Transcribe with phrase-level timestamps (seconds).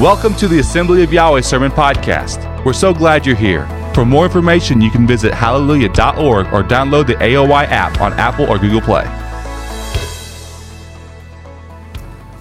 [0.00, 2.64] Welcome to the Assembly of Yahweh Sermon Podcast.
[2.64, 3.66] We're so glad you're here.
[3.92, 8.58] For more information, you can visit hallelujah.org or download the AOY app on Apple or
[8.58, 9.04] Google Play.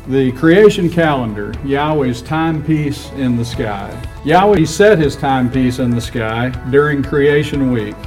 [0.07, 3.91] The creation calendar, Yahweh's timepiece in the sky.
[4.23, 7.97] Yahweh set his timepiece in the sky during creation week,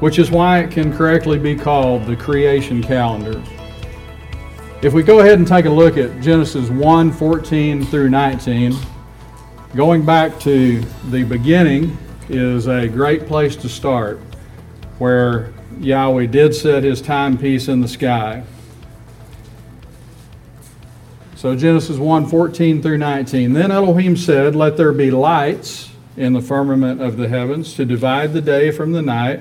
[0.00, 3.42] which is why it can correctly be called the creation calendar.
[4.80, 8.76] If we go ahead and take a look at Genesis 1 14 through 19,
[9.74, 10.80] going back to
[11.10, 11.98] the beginning
[12.28, 14.20] is a great place to start
[15.00, 18.44] where Yahweh did set his timepiece in the sky.
[21.34, 23.54] So Genesis 1 14 through 19.
[23.54, 28.32] Then Elohim said, Let there be lights in the firmament of the heavens to divide
[28.32, 29.40] the day from the night,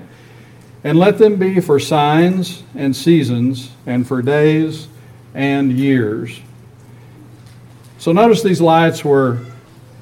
[0.84, 4.88] and let them be for signs and seasons, and for days
[5.38, 6.42] and years.
[8.00, 9.38] So notice these lights were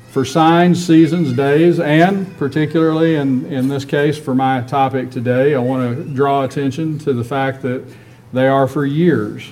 [0.09, 5.59] for signs, seasons, days, and particularly in, in this case for my topic today, I
[5.59, 7.83] want to draw attention to the fact that
[8.31, 9.45] they are for years.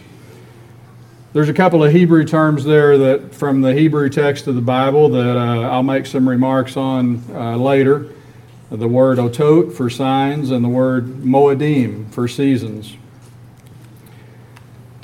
[1.34, 5.10] There's a couple of Hebrew terms there that from the Hebrew text of the Bible
[5.10, 8.10] that uh, I'll make some remarks on uh, later.
[8.72, 12.96] The word otot for signs and the word moedim for seasons.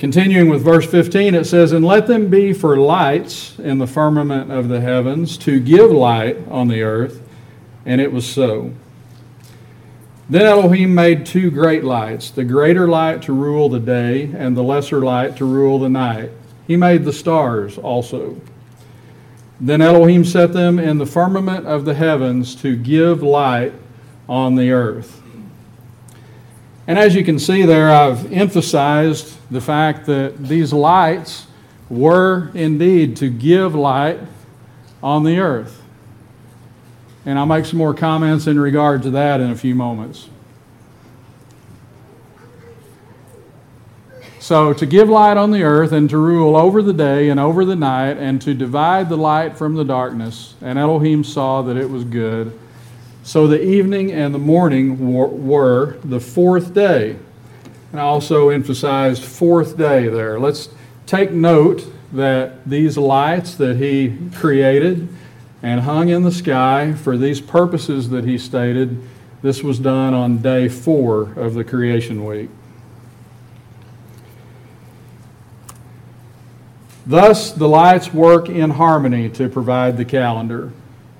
[0.00, 4.50] Continuing with verse 15, it says, And let them be for lights in the firmament
[4.50, 7.20] of the heavens to give light on the earth.
[7.84, 8.72] And it was so.
[10.30, 14.62] Then Elohim made two great lights, the greater light to rule the day, and the
[14.62, 16.30] lesser light to rule the night.
[16.66, 18.40] He made the stars also.
[19.60, 23.74] Then Elohim set them in the firmament of the heavens to give light
[24.26, 25.19] on the earth.
[26.90, 31.46] And as you can see there, I've emphasized the fact that these lights
[31.88, 34.18] were indeed to give light
[35.00, 35.80] on the earth.
[37.24, 40.28] And I'll make some more comments in regard to that in a few moments.
[44.40, 47.64] So, to give light on the earth and to rule over the day and over
[47.64, 50.54] the night and to divide the light from the darkness.
[50.60, 52.58] And Elohim saw that it was good.
[53.22, 57.16] So the evening and the morning were the fourth day.
[57.92, 60.38] And I also emphasized fourth day there.
[60.38, 60.68] Let's
[61.06, 65.08] take note that these lights that he created
[65.62, 69.00] and hung in the sky for these purposes that he stated,
[69.42, 72.48] this was done on day four of the creation week.
[77.06, 80.72] Thus, the lights work in harmony to provide the calendar.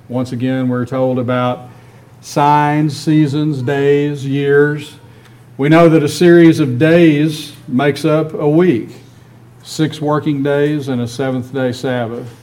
[0.08, 1.69] Once again, we're told about
[2.20, 4.96] signs, seasons, days, years.
[5.56, 8.90] We know that a series of days makes up a week
[9.62, 12.36] six working days and a seventh day Sabbath.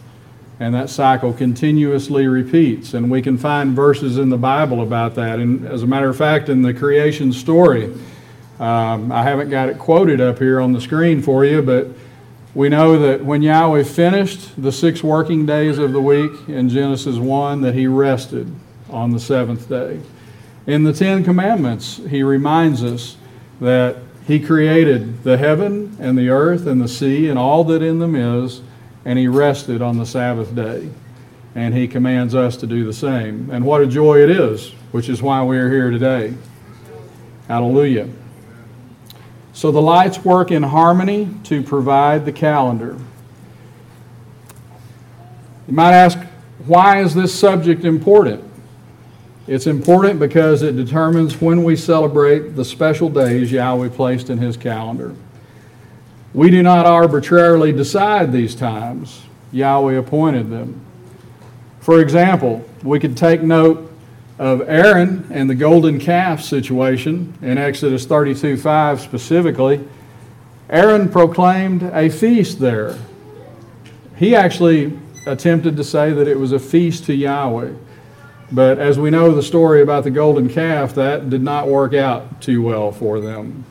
[0.60, 2.96] And that cycle continuously repeats.
[2.96, 5.40] And we can find verses in the Bible about that.
[5.40, 7.94] And as a matter of fact, in the creation story,
[8.60, 11.88] um, I haven't got it quoted up here on the screen for you, but
[12.56, 17.18] we know that when Yahweh finished the six working days of the week in Genesis
[17.18, 18.52] 1, that he rested
[18.90, 20.00] on the seventh day.
[20.66, 23.18] In the Ten Commandments, he reminds us
[23.62, 28.00] that he created the heaven and the earth and the sea and all that in
[28.00, 28.62] them is,
[29.06, 30.90] and he rested on the Sabbath day.
[31.56, 33.50] And he commands us to do the same.
[33.50, 36.34] And what a joy it is, which is why we are here today.
[37.48, 38.10] Hallelujah.
[39.54, 42.98] So the lights work in harmony to provide the calendar.
[45.68, 46.20] You might ask,
[46.66, 48.47] why is this subject important?
[49.48, 54.58] It's important because it determines when we celebrate the special days Yahweh placed in His
[54.58, 55.16] calendar.
[56.34, 59.22] We do not arbitrarily decide these times,
[59.54, 60.82] Yahweh appointed them.
[61.80, 63.90] For example, we could take note
[64.38, 69.88] of Aaron and the golden calf situation in Exodus 32 5 specifically.
[70.70, 72.98] Aaron proclaimed a feast there.
[74.18, 77.72] He actually attempted to say that it was a feast to Yahweh.
[78.52, 82.42] But as we know the story about the golden calf, that did not work out
[82.42, 83.66] too well for them.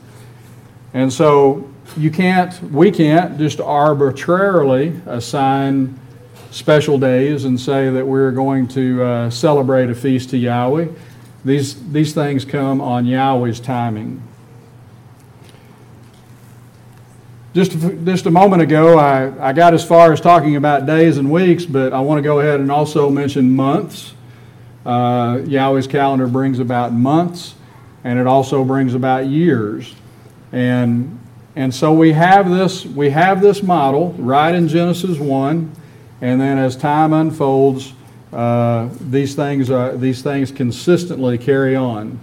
[0.93, 5.99] And so you can't, we can't just arbitrarily assign
[6.51, 10.87] special days and say that we're going to uh, celebrate a feast to Yahweh.
[11.43, 14.21] These, these things come on Yahweh's timing.
[17.53, 17.71] Just,
[18.05, 21.65] just a moment ago, I, I got as far as talking about days and weeks,
[21.65, 24.13] but I want to go ahead and also mention months.
[24.87, 27.55] Uh, Yahweh's calendar brings about months,
[28.05, 29.93] and it also brings about years.
[30.53, 31.19] And,
[31.57, 35.71] and so we have this we have this model right in Genesis 1,
[36.21, 37.91] And then as time unfolds,
[38.31, 42.17] uh, these, things, uh, these things consistently carry on.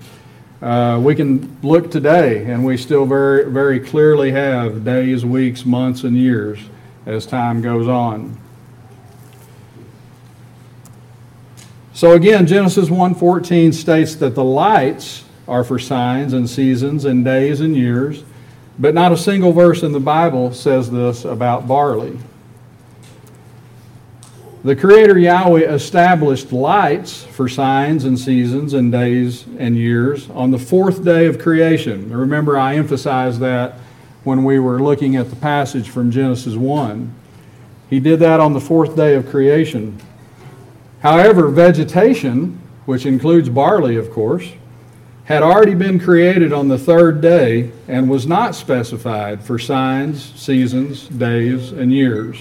[0.63, 6.03] Uh, we can look today, and we still very, very clearly have days, weeks, months,
[6.03, 6.59] and years
[7.05, 8.39] as time goes on.
[11.95, 17.61] So again, Genesis 1:14 states that the lights are for signs and seasons and days
[17.61, 18.25] and years,
[18.81, 22.19] but not a single verse in the Bible says this about barley.
[24.65, 30.59] The Creator Yahweh established lights for signs and seasons and days and years on the
[30.59, 32.11] fourth day of creation.
[32.11, 33.75] Remember, I emphasized that
[34.25, 37.13] when we were looking at the passage from Genesis 1.
[37.89, 40.01] He did that on the fourth day of creation.
[41.05, 44.53] However, vegetation, which includes barley, of course,
[45.25, 51.07] had already been created on the third day and was not specified for signs, seasons,
[51.09, 52.39] days, and years.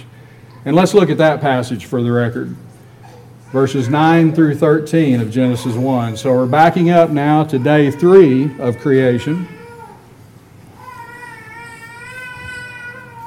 [0.64, 2.56] And let's look at that passage for the record.
[3.52, 6.16] Verses 9 through 13 of Genesis 1.
[6.16, 9.46] So we're backing up now to day 3 of creation.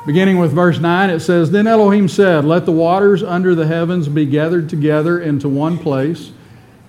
[0.07, 4.07] Beginning with verse 9, it says Then Elohim said, Let the waters under the heavens
[4.07, 6.31] be gathered together into one place,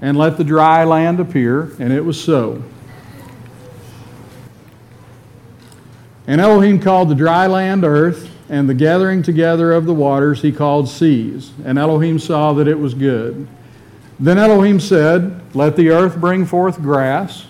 [0.02, 1.72] and let the dry land appear.
[1.80, 2.64] And it was so.
[6.28, 10.52] And Elohim called the dry land earth and the gathering together of the waters he
[10.52, 11.52] called seas.
[11.66, 13.48] And Elohim saw that it was good.
[14.20, 17.48] Then Elohim said, Let the earth bring forth grass,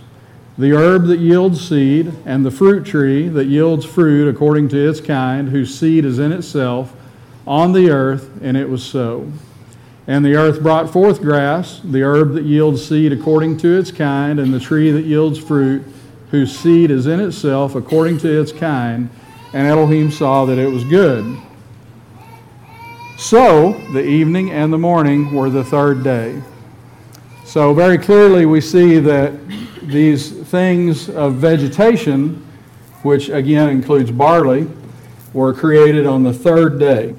[0.57, 4.99] the herb that yields seed, and the fruit tree that yields fruit according to its
[5.01, 6.95] kind, whose seed is in itself,
[7.45, 8.29] on the earth.
[8.41, 9.31] And it was so.
[10.07, 14.39] And the earth brought forth grass, the herb that yields seed according to its kind,
[14.39, 15.83] and the tree that yields fruit,
[16.31, 19.09] whose seed is in itself according to its kind
[19.53, 21.37] and Elohim saw that it was good.
[23.17, 26.41] So the evening and the morning were the third day.
[27.45, 29.31] So, very clearly, we see that
[29.87, 32.45] these things of vegetation,
[33.03, 34.67] which again includes barley,
[35.33, 37.15] were created on the third day.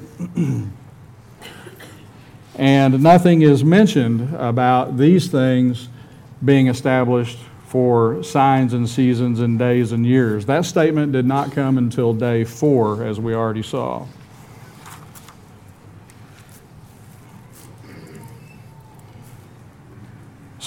[2.57, 5.89] and nothing is mentioned about these things
[6.45, 10.47] being established for signs and seasons and days and years.
[10.47, 14.07] That statement did not come until day four, as we already saw.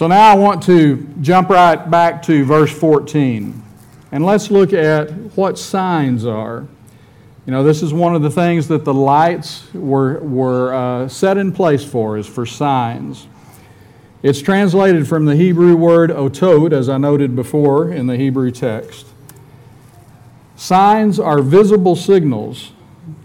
[0.01, 3.62] So now I want to jump right back to verse 14.
[4.12, 6.68] And let's look at what signs are.
[7.45, 11.38] You know, this is one of the things that the lights were, were uh, set
[11.38, 13.27] in place for, is for signs.
[14.24, 19.06] It's translated from the Hebrew word otot, as I noted before in the Hebrew text.
[20.56, 22.71] Signs are visible signals.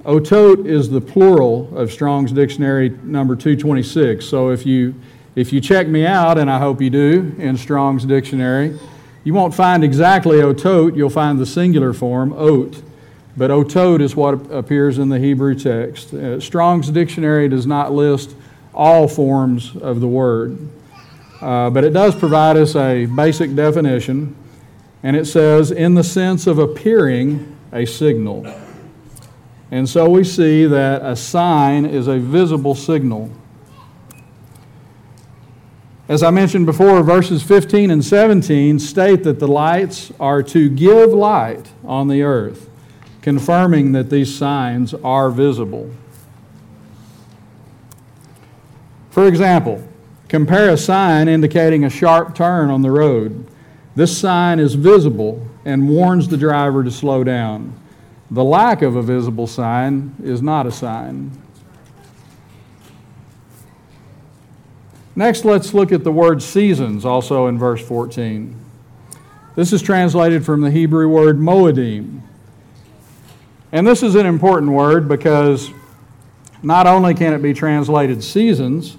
[0.05, 4.26] Otot is the plural of Strong's Dictionary number 226.
[4.26, 4.94] So if you,
[5.37, 8.79] if you check me out, and I hope you do, in Strong's Dictionary,
[9.23, 12.83] you won't find exactly otot, you'll find the singular form, ot.
[13.37, 16.15] But otot is what appears in the Hebrew text.
[16.15, 18.35] Uh, Strong's Dictionary does not list
[18.75, 20.59] all forms of the word.
[21.43, 24.35] Uh, but it does provide us a basic definition,
[25.03, 28.47] and it says, in the sense of appearing a signal.
[29.71, 33.31] And so we see that a sign is a visible signal.
[36.09, 41.13] As I mentioned before, verses 15 and 17 state that the lights are to give
[41.13, 42.71] light on the earth,
[43.23, 45.91] confirming that these signs are visible.
[49.11, 49.83] For example,
[50.29, 53.47] Compare a sign indicating a sharp turn on the road.
[53.95, 57.79] This sign is visible and warns the driver to slow down.
[58.31, 61.31] The lack of a visible sign is not a sign.
[65.18, 68.54] Next, let's look at the word seasons, also in verse 14.
[69.54, 72.20] This is translated from the Hebrew word moedim.
[73.73, 75.70] And this is an important word because
[76.62, 78.99] not only can it be translated seasons,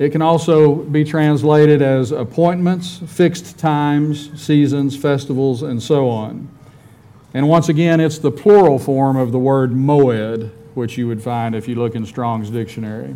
[0.00, 6.48] it can also be translated as appointments, fixed times, seasons, festivals, and so on.
[7.32, 11.54] And once again, it's the plural form of the word moed, which you would find
[11.54, 13.14] if you look in Strong's dictionary.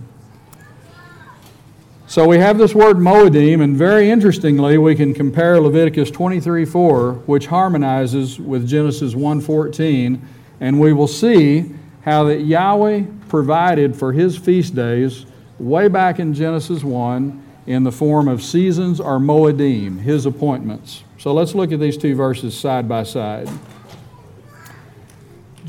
[2.10, 7.46] So we have this word moedim, and very interestingly, we can compare Leviticus 23:4, which
[7.46, 10.18] harmonizes with Genesis 1:14,
[10.60, 11.66] and we will see
[12.00, 15.24] how that Yahweh provided for his feast days
[15.60, 17.38] way back in Genesis 1
[17.68, 21.04] in the form of seasons or moedim, his appointments.
[21.16, 23.48] So let's look at these two verses side by side.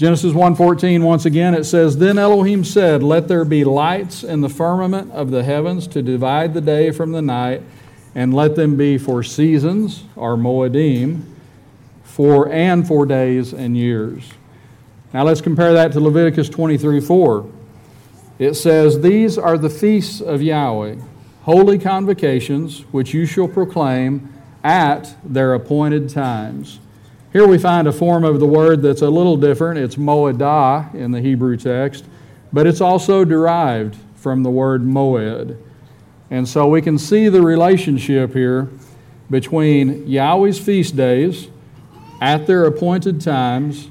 [0.01, 4.49] Genesis 1:14 once again it says then Elohim said let there be lights in the
[4.49, 7.61] firmament of the heavens to divide the day from the night
[8.15, 11.21] and let them be for seasons or moedim
[12.01, 14.23] for and for days and years.
[15.13, 17.45] Now let's compare that to Leviticus 23:4.
[18.39, 20.95] It says these are the feasts of Yahweh
[21.43, 26.79] holy convocations which you shall proclaim at their appointed times.
[27.33, 29.79] Here we find a form of the word that's a little different.
[29.79, 32.03] It's moedah in the Hebrew text,
[32.51, 35.57] but it's also derived from the word moed.
[36.29, 38.69] And so we can see the relationship here
[39.29, 41.47] between Yahweh's feast days
[42.19, 43.87] at their appointed times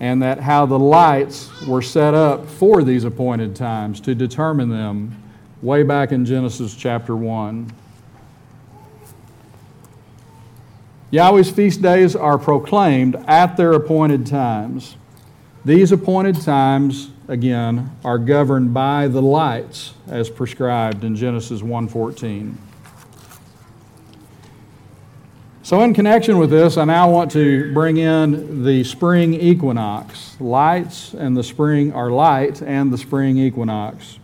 [0.00, 5.22] and that how the lights were set up for these appointed times to determine them
[5.62, 7.72] way back in Genesis chapter 1.
[11.10, 14.96] Yahweh's feast days are proclaimed at their appointed times.
[15.64, 22.58] These appointed times, again, are governed by the lights as prescribed in Genesis 1:14.
[25.62, 30.36] So, in connection with this, I now want to bring in the spring equinox.
[30.40, 34.18] Lights and the spring are light and the spring equinox.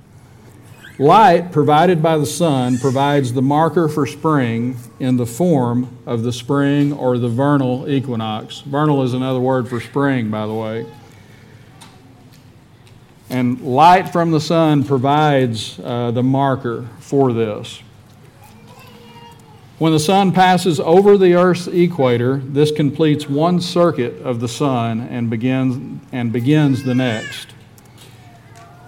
[0.99, 6.33] Light provided by the sun provides the marker for spring in the form of the
[6.33, 8.61] spring or the vernal equinox.
[8.61, 10.87] Vernal is another word for spring, by the way.
[13.29, 17.81] And light from the sun provides uh, the marker for this.
[19.79, 25.01] When the sun passes over the Earth's equator, this completes one circuit of the sun
[25.01, 27.49] and begins, and begins the next.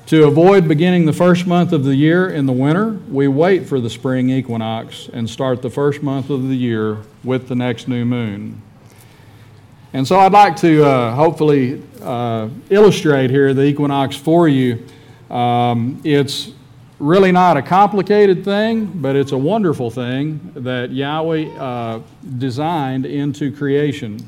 [0.06, 3.80] To avoid beginning the first month of the year in the winter, we wait for
[3.80, 8.04] the spring equinox and start the first month of the year with the next new
[8.04, 8.62] moon.
[9.92, 14.86] And so I'd like to uh, hopefully uh, illustrate here the equinox for you.
[15.28, 16.52] Um, it's
[17.00, 22.00] really not a complicated thing, but it's a wonderful thing that Yahweh uh,
[22.38, 24.20] designed into creation.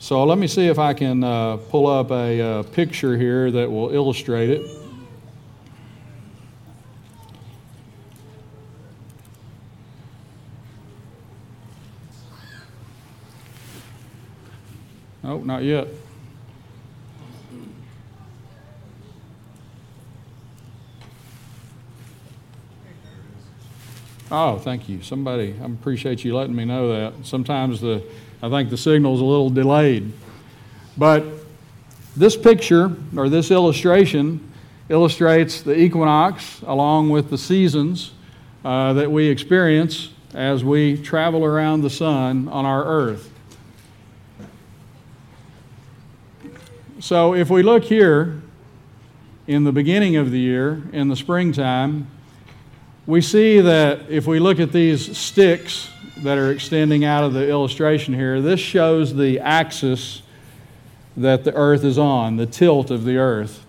[0.00, 3.70] So let me see if I can uh, pull up a uh, picture here that
[3.70, 4.66] will illustrate it.
[15.22, 15.86] Oh, not yet.
[24.30, 25.02] Oh, thank you.
[25.02, 27.26] Somebody, I appreciate you letting me know that.
[27.26, 28.02] Sometimes the
[28.42, 30.12] I think the signal is a little delayed.
[30.96, 31.24] But
[32.16, 34.52] this picture or this illustration
[34.88, 38.12] illustrates the equinox along with the seasons
[38.64, 43.30] uh, that we experience as we travel around the sun on our earth.
[47.00, 48.42] So if we look here
[49.46, 52.06] in the beginning of the year, in the springtime,
[53.06, 55.90] we see that if we look at these sticks
[56.22, 60.22] that are extending out of the illustration here, this shows the axis
[61.16, 63.64] that the earth is on, the tilt of the earth,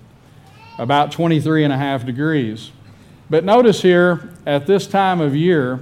[0.78, 2.72] about 23 and a half degrees.
[3.30, 5.80] But notice here at this time of year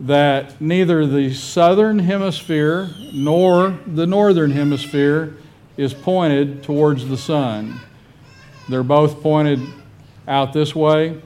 [0.00, 5.36] that neither the southern hemisphere nor the northern hemisphere
[5.76, 7.80] is pointed towards the sun.
[8.68, 9.60] They're both pointed
[10.26, 11.20] out this way.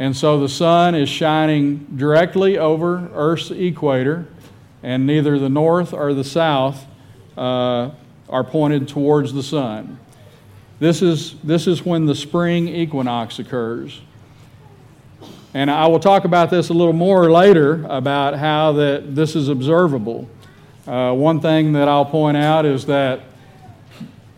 [0.00, 4.26] And so the sun is shining directly over Earth's equator,
[4.82, 6.86] and neither the north or the south
[7.36, 7.90] uh,
[8.30, 10.00] are pointed towards the sun.
[10.78, 14.00] This is, this is when the spring equinox occurs.
[15.52, 19.48] And I will talk about this a little more later about how that this is
[19.48, 20.30] observable.
[20.86, 23.20] Uh, one thing that I'll point out is that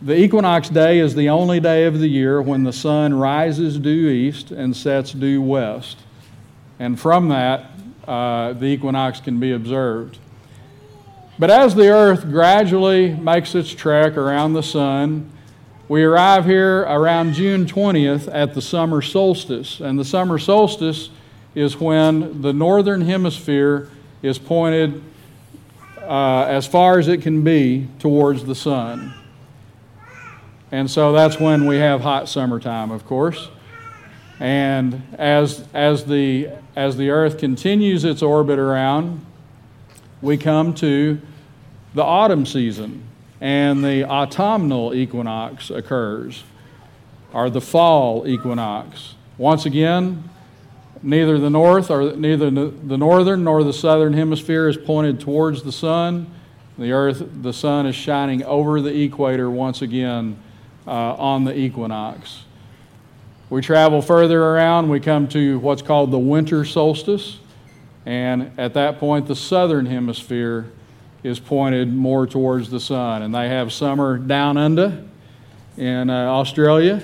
[0.03, 4.09] the equinox day is the only day of the year when the sun rises due
[4.09, 5.97] east and sets due west.
[6.77, 7.71] And from that,
[8.05, 10.17] uh, the equinox can be observed.
[11.39, 15.31] But as the earth gradually makes its trek around the sun,
[15.87, 19.79] we arrive here around June 20th at the summer solstice.
[19.79, 21.11] And the summer solstice
[21.55, 23.89] is when the northern hemisphere
[24.21, 25.01] is pointed
[26.01, 29.13] uh, as far as it can be towards the sun.
[30.73, 33.49] And so that's when we have hot summertime, of course.
[34.39, 39.23] And as, as, the, as the Earth continues its orbit around,
[40.19, 41.21] we come to
[41.93, 43.03] the autumn season,
[43.39, 46.43] and the autumnal equinox occurs,
[47.33, 49.13] or the fall equinox.
[49.37, 50.27] Once again,
[51.03, 55.71] neither the north or neither the northern nor the southern hemisphere is pointed towards the
[55.71, 56.33] sun,
[56.79, 60.39] The earth, the sun is shining over the equator once again
[60.87, 62.43] uh, on the equinox.
[63.49, 67.39] We travel further around, we come to what's called the winter solstice,
[68.05, 70.71] and at that point, the southern hemisphere
[71.23, 73.21] is pointed more towards the sun.
[73.21, 75.05] And they have summer down under
[75.77, 77.03] in uh, Australia,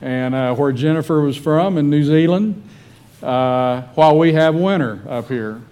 [0.00, 2.62] and uh, where Jennifer was from in New Zealand,
[3.22, 5.62] uh, while we have winter up here.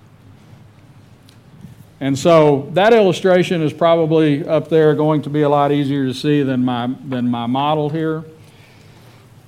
[2.04, 6.12] And so that illustration is probably up there going to be a lot easier to
[6.12, 8.24] see than my, than my model here.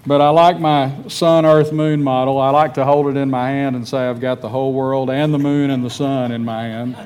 [0.07, 2.41] But I like my sun, earth, moon model.
[2.41, 5.11] I like to hold it in my hand and say I've got the whole world
[5.11, 6.97] and the moon and the sun in my hand.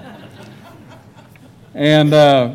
[1.75, 2.55] And, uh,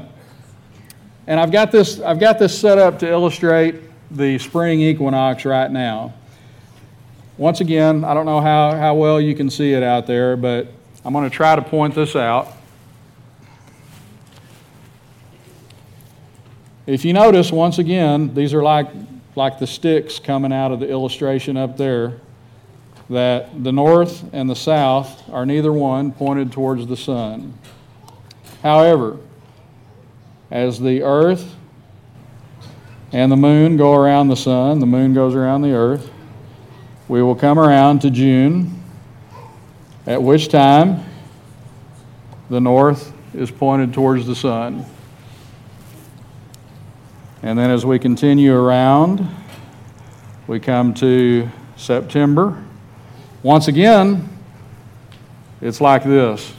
[1.28, 3.76] and I've, got this, I've got this set up to illustrate
[4.10, 6.14] the spring equinox right now.
[7.38, 10.70] Once again, I don't know how, how well you can see it out there, but
[11.04, 12.56] I'm going to try to point this out.
[16.88, 18.88] If you notice, once again, these are like
[19.36, 22.14] like the sticks coming out of the illustration up there,
[23.10, 27.54] that the north and the south are neither one pointed towards the sun.
[28.64, 29.18] However,
[30.50, 31.56] as the earth
[33.12, 36.10] and the moon go around the sun, the moon goes around the earth,
[37.08, 38.84] we will come around to June,
[40.08, 41.04] at which time
[42.50, 44.86] the north is pointed towards the sun.
[47.42, 49.28] And then as we continue around,
[50.48, 52.64] we come to September.
[53.44, 54.30] Once again,
[55.62, 56.54] it's like this.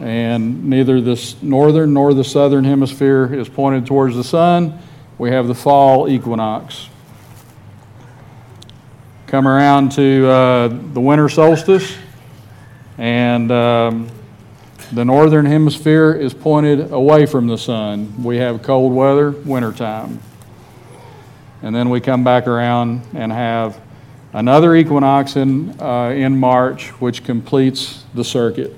[0.00, 4.78] And neither the northern nor the southern hemisphere is pointed towards the sun.
[5.18, 6.88] We have the fall equinox.
[9.28, 11.96] Come around to uh, the winter solstice,
[12.98, 14.10] and um,
[14.92, 18.22] the northern hemisphere is pointed away from the sun.
[18.22, 20.20] We have cold weather, wintertime.
[21.62, 23.80] And then we come back around and have
[24.34, 28.76] another equinox in, uh, in March, which completes the circuit.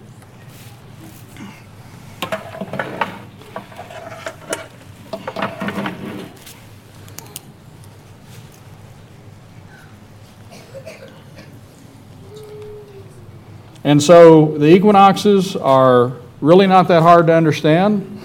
[13.94, 18.20] And so the equinoxes are really not that hard to understand.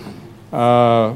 [0.51, 1.15] Uh,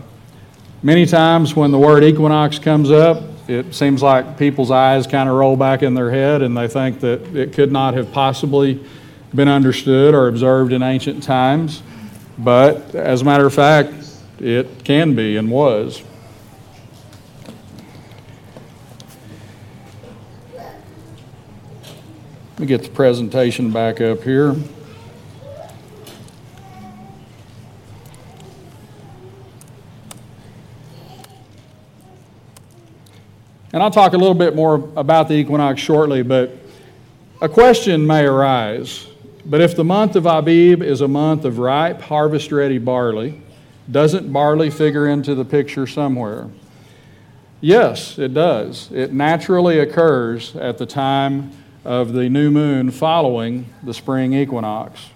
[0.83, 5.33] many times when the word equinox comes up, it seems like people's eyes kind of
[5.33, 8.79] roll back in their head and they think that it could not have possibly
[9.33, 11.81] been understood or observed in ancient times.
[12.37, 13.91] But as a matter of fact,
[14.39, 16.03] it can be and was.
[22.63, 24.52] Me get the presentation back up here.
[33.73, 36.56] And I'll talk a little bit more about the equinox shortly, but
[37.41, 39.08] a question may arise.
[39.45, 43.41] But if the month of Abib is a month of ripe, harvest ready barley,
[43.91, 46.49] doesn't barley figure into the picture somewhere?
[47.60, 48.89] Yes, it does.
[48.93, 51.52] It naturally occurs at the time
[51.86, 55.10] of the new moon following the spring equinox.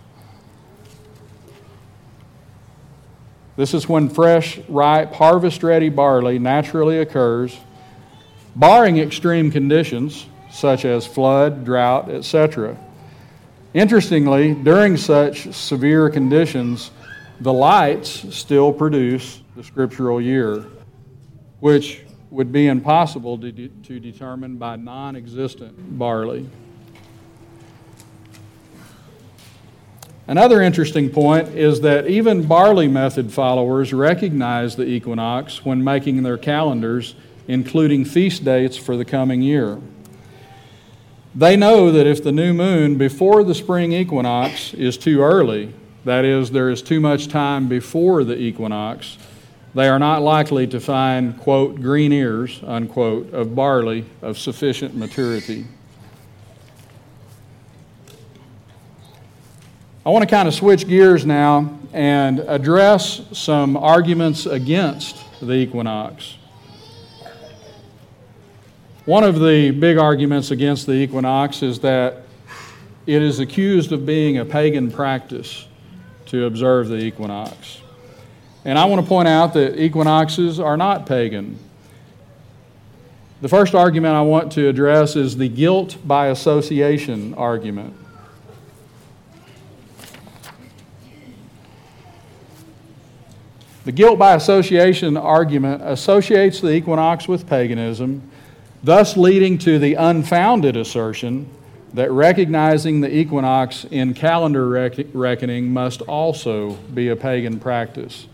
[3.56, 7.58] This is when fresh, ripe, harvest ready barley naturally occurs,
[8.56, 12.78] barring extreme conditions such as flood, drought, etc.
[13.74, 16.92] Interestingly, during such severe conditions,
[17.42, 20.66] the lights still produce the scriptural year,
[21.60, 26.50] which would be impossible to, de- to determine by non existent barley.
[30.30, 36.38] Another interesting point is that even barley method followers recognize the equinox when making their
[36.38, 37.16] calendars,
[37.48, 39.80] including feast dates for the coming year.
[41.34, 46.26] They know that if the new moon before the spring equinox is too early, that
[46.26, 49.18] is, there is too much time before the equinox,
[49.78, 55.68] they are not likely to find, quote, green ears, unquote, of barley of sufficient maturity.
[60.04, 66.38] I want to kind of switch gears now and address some arguments against the equinox.
[69.06, 72.24] One of the big arguments against the equinox is that
[73.06, 75.68] it is accused of being a pagan practice
[76.26, 77.82] to observe the equinox.
[78.68, 81.58] And I want to point out that equinoxes are not pagan.
[83.40, 87.96] The first argument I want to address is the guilt by association argument.
[93.86, 98.30] The guilt by association argument associates the equinox with paganism,
[98.84, 101.50] thus leading to the unfounded assertion
[101.94, 104.68] that recognizing the equinox in calendar
[105.14, 108.28] reckoning must also be a pagan practice.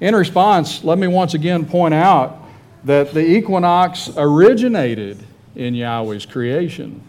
[0.00, 2.42] In response, let me once again point out
[2.84, 5.22] that the equinox originated
[5.54, 7.02] in Yahweh's creation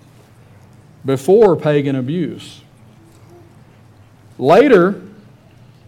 [1.05, 2.61] before pagan abuse.
[4.37, 5.01] Later,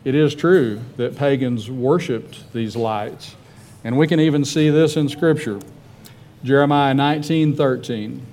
[0.06, 3.36] it is true that pagans worshiped these lights,
[3.84, 5.60] and we can even see this in Scripture.
[6.44, 8.26] Jeremiah 19 13.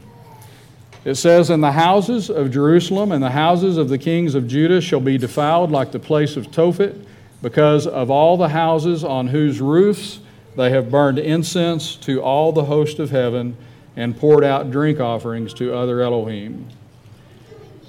[1.05, 4.81] It says, And the houses of Jerusalem and the houses of the kings of Judah
[4.81, 7.07] shall be defiled like the place of Tophet,
[7.43, 10.21] because of all the houses on whose roofs
[10.57, 13.57] they have burned incense to all the host of heaven
[13.97, 16.69] and poured out drink offerings to other Elohim.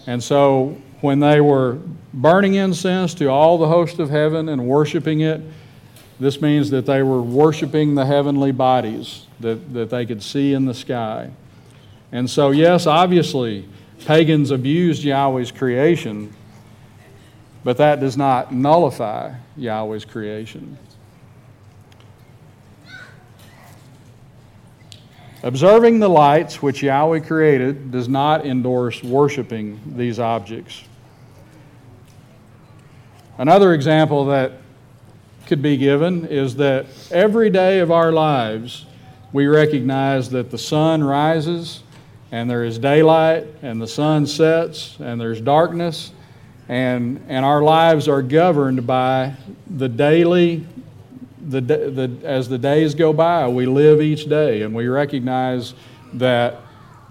[0.07, 1.79] And so, when they were
[2.13, 5.41] burning incense to all the host of heaven and worshiping it,
[6.19, 10.65] this means that they were worshiping the heavenly bodies that, that they could see in
[10.65, 11.31] the sky.
[12.11, 13.67] And so, yes, obviously,
[14.05, 16.33] pagans abused Yahweh's creation,
[17.63, 20.77] but that does not nullify Yahweh's creation.
[25.43, 30.83] Observing the lights which Yahweh created does not endorse worshiping these objects.
[33.37, 34.53] Another example that
[35.47, 38.85] could be given is that every day of our lives
[39.33, 41.81] we recognize that the sun rises
[42.31, 46.11] and there is daylight and the sun sets and there's darkness
[46.71, 49.33] and, and our lives are governed by
[49.69, 50.65] the daily
[51.45, 55.73] the, the, as the days go by, we live each day and we recognize
[56.13, 56.61] that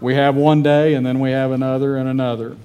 [0.01, 2.57] we have one day and then we have another and another.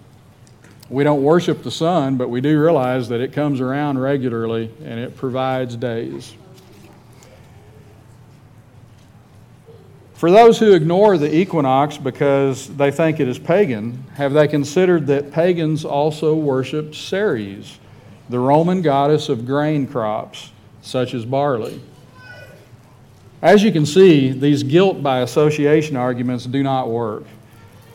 [0.89, 4.97] We don't worship the sun, but we do realize that it comes around regularly and
[4.97, 6.33] it provides days.
[10.15, 15.07] For those who ignore the equinox because they think it is pagan, have they considered
[15.07, 17.79] that pagans also worshiped Ceres,
[18.29, 20.51] the Roman goddess of grain crops?
[20.85, 21.81] such as barley.
[23.41, 27.23] As you can see, these guilt by association arguments do not work.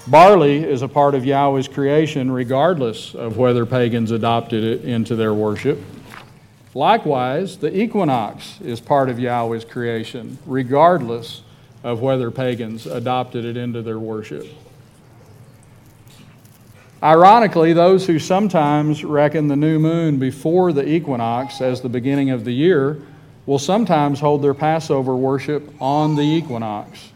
[0.06, 5.34] Barley is a part of Yahweh's creation regardless of whether pagans adopted it into their
[5.34, 5.78] worship.
[6.74, 11.42] Likewise, the equinox is part of Yahweh's creation regardless
[11.82, 14.46] of whether pagans adopted it into their worship.
[17.02, 22.44] Ironically, those who sometimes reckon the new moon before the equinox as the beginning of
[22.44, 23.00] the year
[23.46, 27.10] will sometimes hold their Passover worship on the equinox.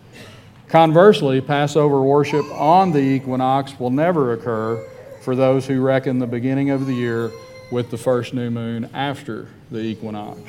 [0.68, 4.83] Conversely, Passover worship on the equinox will never occur
[5.20, 7.31] for those who reckon the beginning of the year
[7.70, 10.40] with the first new moon after the equinox.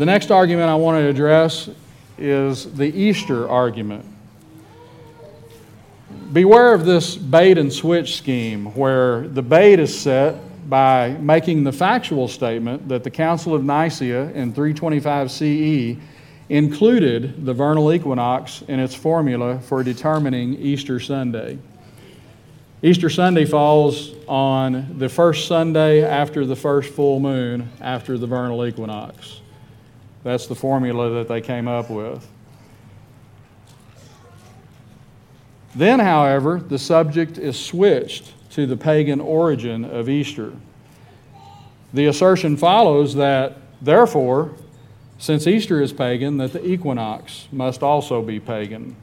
[0.00, 1.68] The next argument I want to address
[2.16, 4.02] is the Easter argument.
[6.32, 10.36] Beware of this bait and switch scheme where the bait is set
[10.70, 15.98] by making the factual statement that the Council of Nicaea in 325 CE
[16.48, 21.58] included the vernal equinox in its formula for determining Easter Sunday.
[22.82, 28.64] Easter Sunday falls on the first Sunday after the first full moon after the vernal
[28.64, 29.39] equinox.
[30.22, 32.26] That's the formula that they came up with.
[35.74, 40.52] Then, however, the subject is switched to the pagan origin of Easter.
[41.92, 44.52] The assertion follows that, therefore,
[45.18, 48.96] since Easter is pagan, that the equinox must also be pagan.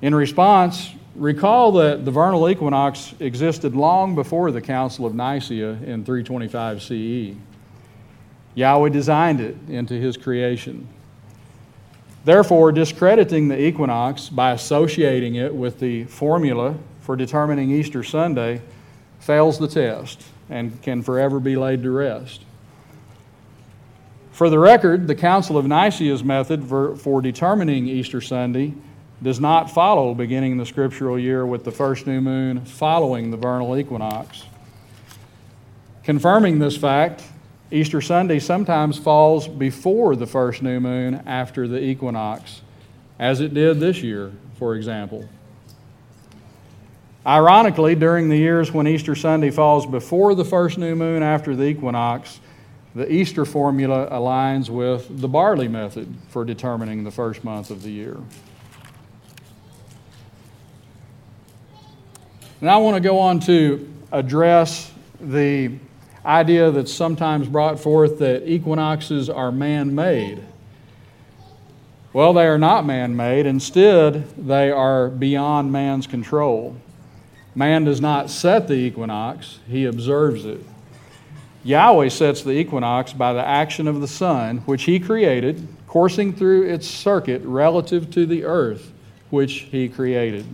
[0.00, 6.04] In response, recall that the vernal equinox existed long before the Council of Nicaea in
[6.04, 7.36] 325 CE.
[8.54, 10.88] Yahweh designed it into his creation.
[12.24, 18.60] Therefore, discrediting the equinox by associating it with the formula for determining Easter Sunday
[19.18, 22.42] fails the test and can forever be laid to rest.
[24.30, 28.74] For the record, the Council of Nicaea's method for, for, determining Easter Sunday
[29.22, 33.76] does not follow beginning the scriptural year with the first new moon following the vernal
[33.76, 34.44] equinox.
[36.02, 37.22] Confirming this fact,
[37.72, 42.60] Easter Sunday sometimes falls before the first new moon after the equinox,
[43.18, 45.26] as it did this year, for example.
[47.26, 51.64] Ironically, during the years when Easter Sunday falls before the first new moon after the
[51.64, 52.40] equinox,
[52.94, 57.90] the Easter formula aligns with the barley method for determining the first month of the
[57.90, 58.18] year.
[62.60, 65.70] And I want to go on to address the
[66.24, 70.42] idea that's sometimes brought forth that equinoxes are man made.
[72.12, 73.46] Well, they are not man made.
[73.46, 76.76] Instead, they are beyond man's control.
[77.54, 80.60] Man does not set the equinox, he observes it.
[81.64, 86.62] Yahweh sets the equinox by the action of the sun, which he created, coursing through
[86.62, 88.92] its circuit relative to the earth,
[89.30, 90.44] which he created.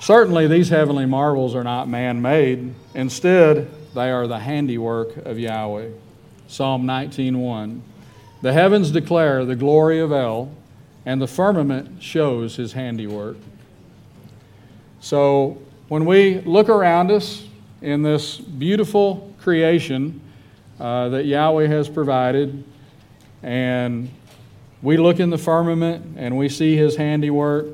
[0.00, 2.74] Certainly, these heavenly marvels are not man made.
[2.94, 5.90] Instead, they are the handiwork of Yahweh.
[6.48, 7.82] Psalm 19:1.
[8.40, 10.48] The heavens declare the glory of El,
[11.04, 13.36] and the firmament shows his handiwork.
[15.00, 15.58] So,
[15.88, 17.46] when we look around us
[17.82, 20.22] in this beautiful creation
[20.80, 22.64] uh, that Yahweh has provided,
[23.42, 24.08] and
[24.80, 27.66] we look in the firmament and we see his handiwork,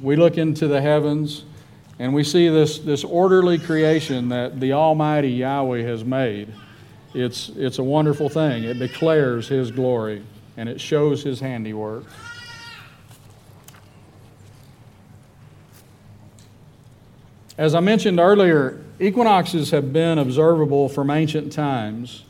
[0.00, 1.44] we look into the heavens
[1.98, 6.52] and we see this, this orderly creation that the Almighty Yahweh has made.
[7.14, 8.64] It's, it's a wonderful thing.
[8.64, 10.22] It declares His glory
[10.56, 12.04] and it shows His handiwork.
[17.56, 22.24] As I mentioned earlier, equinoxes have been observable from ancient times.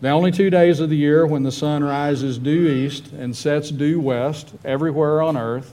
[0.00, 3.70] The only two days of the year when the sun rises due east and sets
[3.70, 5.72] due west everywhere on earth.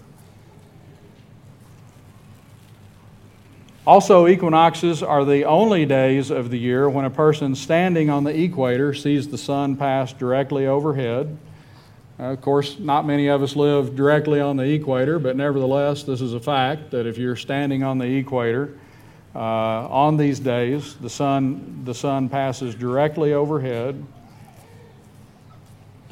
[3.85, 8.43] Also, equinoxes are the only days of the year when a person standing on the
[8.43, 11.35] equator sees the sun pass directly overhead.
[12.19, 16.21] Uh, of course, not many of us live directly on the equator, but nevertheless, this
[16.21, 18.77] is a fact that if you're standing on the equator
[19.33, 24.05] uh, on these days, the sun, the sun passes directly overhead.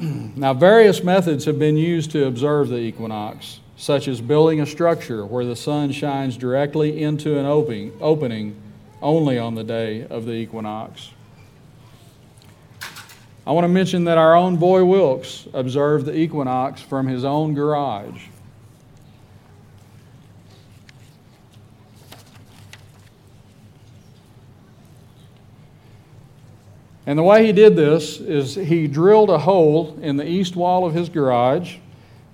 [0.00, 5.24] now, various methods have been used to observe the equinox such as building a structure
[5.24, 8.54] where the sun shines directly into an opening, opening
[9.00, 11.12] only on the day of the equinox.
[13.46, 17.54] I want to mention that our own Voy Wilkes observed the equinox from his own
[17.54, 18.22] garage.
[27.06, 30.84] And the way he did this is he drilled a hole in the east wall
[30.84, 31.78] of his garage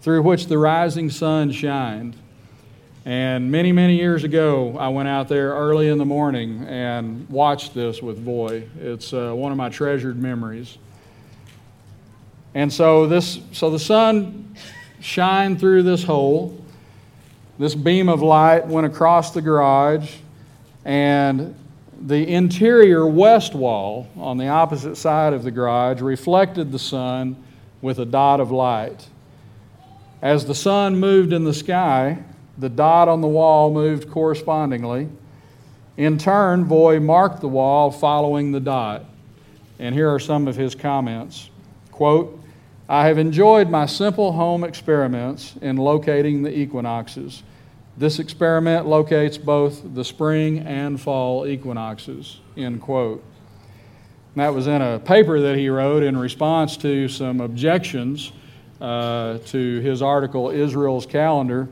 [0.06, 2.14] through which the rising sun shined.
[3.04, 7.74] And many, many years ago, I went out there early in the morning and watched
[7.74, 8.68] this with Voy.
[8.78, 10.78] It's uh, one of my treasured memories.
[12.54, 14.54] And so this, so the sun
[15.00, 16.56] shined through this hole.
[17.58, 20.14] This beam of light went across the garage,
[20.84, 21.52] and
[22.00, 27.42] the interior west wall on the opposite side of the garage reflected the sun
[27.82, 29.08] with a dot of light.
[30.22, 32.18] As the sun moved in the sky,
[32.56, 35.08] the dot on the wall moved correspondingly.
[35.96, 39.04] In turn, Voy marked the wall following the dot.
[39.78, 41.50] And here are some of his comments.
[41.90, 42.40] Quote,
[42.88, 47.42] I have enjoyed my simple home experiments in locating the equinoxes.
[47.98, 52.40] This experiment locates both the spring and fall equinoxes.
[52.56, 53.24] End quote.
[54.34, 58.32] And that was in a paper that he wrote in response to some objections
[58.80, 61.68] uh, to his article, Israel's Calendar.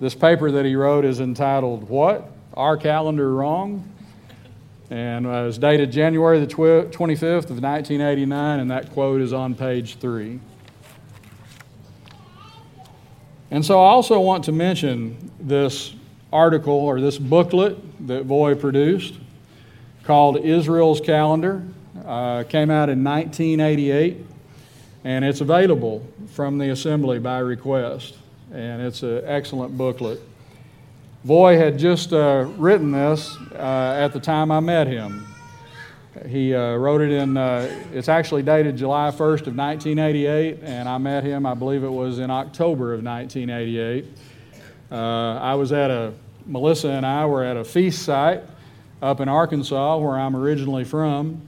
[0.00, 2.30] This paper that he wrote is entitled, What?
[2.54, 3.88] Our Calendar Wrong?
[4.90, 9.98] And uh, was dated January the 25th of 1989, and that quote is on page
[9.98, 10.40] three.
[13.50, 15.94] And so I also want to mention this
[16.32, 19.14] article or this booklet that Voy produced
[20.04, 21.62] called Israel's Calendar.
[22.04, 24.24] Uh, came out in 1988
[25.08, 28.18] and it's available from the assembly by request.
[28.52, 30.20] And it's an excellent booklet.
[31.24, 35.26] Voy had just uh, written this uh, at the time I met him.
[36.26, 40.98] He uh, wrote it in, uh, it's actually dated July 1st of 1988, and I
[40.98, 44.04] met him, I believe it was in October of 1988.
[44.92, 44.94] Uh,
[45.38, 46.12] I was at a,
[46.44, 48.42] Melissa and I were at a feast site
[49.00, 51.47] up in Arkansas, where I'm originally from,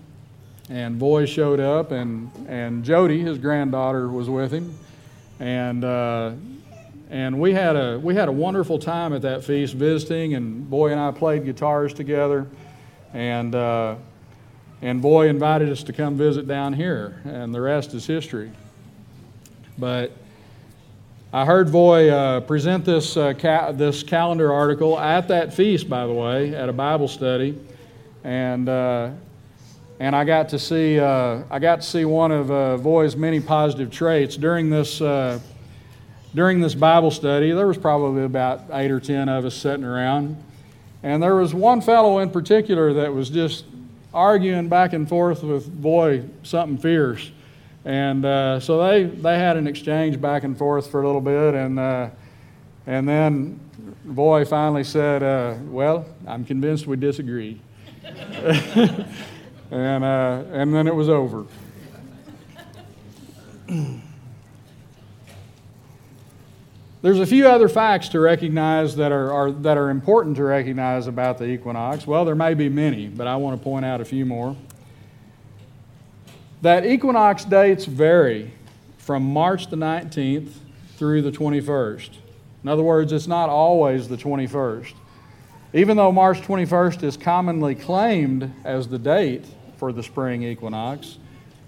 [0.70, 4.72] and Voy showed up, and, and Jody, his granddaughter, was with him.
[5.40, 6.32] And, uh,
[7.10, 10.92] and we, had a, we had a wonderful time at that feast visiting, and Voy
[10.92, 12.46] and I played guitars together.
[13.12, 13.96] And, uh,
[14.80, 18.52] and Voy invited us to come visit down here, and the rest is history.
[19.76, 20.12] But
[21.32, 26.06] I heard Voy uh, present this, uh, ca- this calendar article at that feast, by
[26.06, 27.58] the way, at a Bible study.
[28.22, 29.10] And uh,
[30.00, 33.38] and I got to see uh, I got to see one of uh, Voy's many
[33.38, 35.38] positive traits during this uh,
[36.34, 37.52] during this Bible study.
[37.52, 40.42] There was probably about eight or ten of us sitting around,
[41.02, 43.66] and there was one fellow in particular that was just
[44.14, 47.30] arguing back and forth with, Voy, something fierce.
[47.84, 51.54] And uh, so they, they had an exchange back and forth for a little bit,
[51.54, 52.10] and, uh,
[52.86, 53.60] and then
[54.04, 57.60] Voy finally said, uh, Well, I'm convinced we disagree.
[59.70, 61.46] and, uh, and then it was over.
[67.02, 71.06] There's a few other facts to recognize that are, are, that are important to recognize
[71.06, 72.06] about the equinox.
[72.06, 74.54] Well, there may be many, but I want to point out a few more.
[76.60, 78.52] That equinox dates vary
[78.98, 80.50] from March the 19th
[80.98, 82.10] through the 21st.
[82.62, 84.92] In other words, it's not always the 21st.
[85.72, 89.46] Even though March 21st is commonly claimed as the date
[89.80, 91.18] for the spring equinox,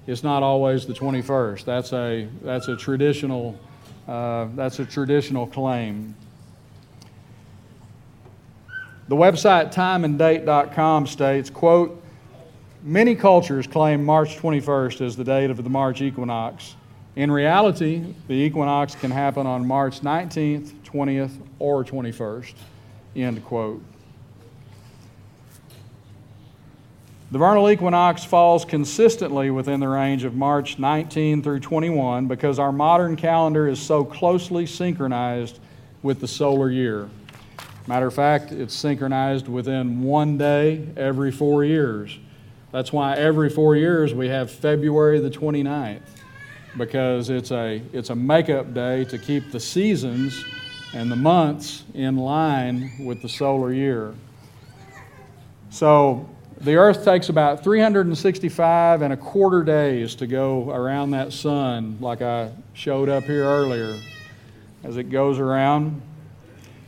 [0.07, 1.65] it's not always the 21st.
[1.65, 3.59] That's a, that's a traditional
[4.07, 6.15] uh, that's a traditional claim.
[9.09, 12.03] The website timeanddate.com states, quote,
[12.83, 16.77] many cultures claim March 21st as the date of the March equinox.
[17.15, 22.55] In reality, the equinox can happen on March 19th, 20th, or 21st,
[23.15, 23.83] end quote.
[27.33, 32.73] The vernal equinox falls consistently within the range of March 19 through 21 because our
[32.73, 35.59] modern calendar is so closely synchronized
[36.03, 37.09] with the solar year.
[37.87, 42.19] Matter of fact, it's synchronized within one day every four years.
[42.71, 46.03] That's why every four years we have February the 29th
[46.77, 50.45] because it's a, it's a makeup day to keep the seasons
[50.93, 54.13] and the months in line with the solar year.
[55.71, 56.29] So
[56.63, 62.23] the Earth takes about 365 and a quarter days to go around that sun, like
[62.23, 63.99] I showed up here earlier,
[64.85, 66.01] as it goes around.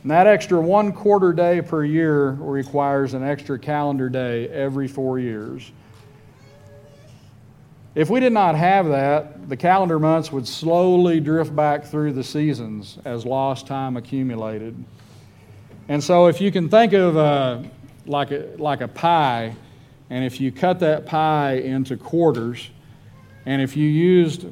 [0.03, 5.19] And that extra one quarter day per year requires an extra calendar day every four
[5.19, 5.71] years.
[7.95, 12.23] If we did not have that, the calendar months would slowly drift back through the
[12.23, 14.81] seasons as lost time accumulated.
[15.89, 17.61] And so, if you can think of uh,
[18.05, 19.55] like, a, like a pie,
[20.09, 22.69] and if you cut that pie into quarters,
[23.45, 24.47] and if you used,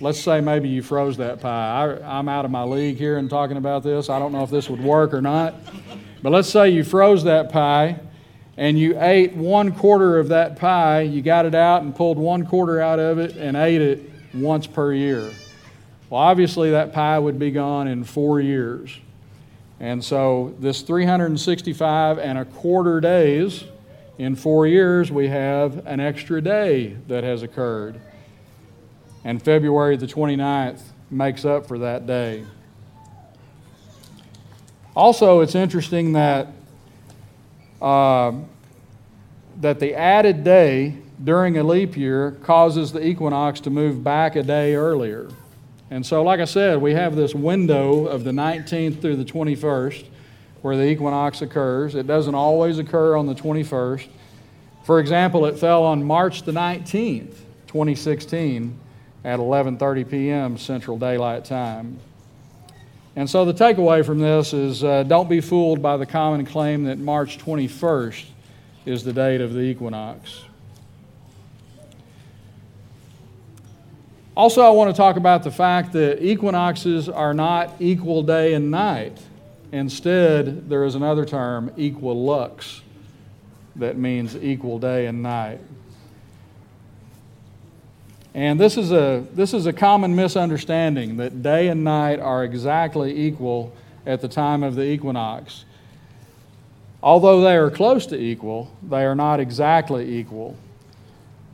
[0.00, 1.98] let's say maybe you froze that pie.
[2.04, 4.08] I, am out of my league here and talking about this.
[4.08, 5.54] I don't know if this would work or not.
[6.22, 7.98] But let's say you froze that pie
[8.56, 11.02] and you ate one quarter of that pie.
[11.02, 14.66] You got it out and pulled one quarter out of it and ate it once
[14.66, 15.30] per year.
[16.08, 18.96] Well, obviously, that pie would be gone in four years.
[19.80, 23.64] And so, this 365 and a quarter days
[24.18, 28.00] in four years, we have an extra day that has occurred.
[29.24, 32.44] And February the 29th makes up for that day.
[34.94, 36.48] Also, it's interesting that,
[37.82, 38.32] uh,
[39.60, 44.42] that the added day during a leap year causes the equinox to move back a
[44.42, 45.28] day earlier.
[45.90, 50.06] And so, like I said, we have this window of the 19th through the 21st
[50.66, 51.94] where the equinox occurs.
[51.94, 54.08] It doesn't always occur on the 21st.
[54.82, 57.36] For example, it fell on March the 19th,
[57.68, 58.76] 2016
[59.22, 60.58] at 11:30 p.m.
[60.58, 62.00] Central Daylight Time.
[63.14, 66.82] And so the takeaway from this is uh, don't be fooled by the common claim
[66.84, 68.24] that March 21st
[68.86, 70.42] is the date of the equinox.
[74.36, 78.72] Also, I want to talk about the fact that equinoxes are not equal day and
[78.72, 79.16] night.
[79.72, 82.80] Instead, there is another term, equilux,
[83.76, 85.60] that means equal day and night.
[88.34, 93.26] And this is a, this is a common misunderstanding that day and night are exactly
[93.26, 93.72] equal
[94.04, 95.64] at the time of the equinox.
[97.02, 100.56] Although they are close to equal, they are not exactly equal.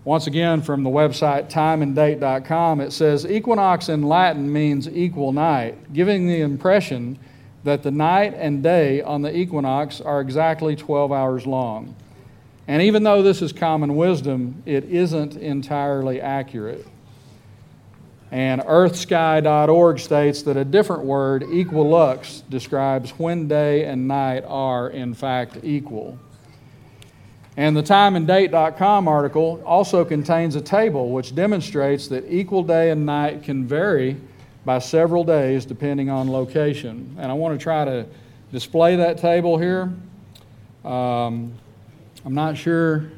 [0.04, 6.26] Once again, from the website timeanddate.com, it says equinox in Latin means equal night, giving
[6.26, 7.16] the impression
[7.64, 11.94] that the night and day on the equinox are exactly 12 hours long.
[12.68, 16.86] And even though this is common wisdom, it isn't entirely accurate.
[18.30, 25.12] And earthsky.org states that a different word, equilux, describes when day and night are in
[25.12, 26.18] fact equal.
[27.58, 33.42] And the timeanddate.com article also contains a table which demonstrates that equal day and night
[33.42, 34.16] can vary
[34.64, 37.16] by several days depending on location.
[37.18, 38.06] And I want to try to
[38.52, 39.92] display that table here.
[40.84, 41.52] Um,
[42.24, 43.10] I'm not sure.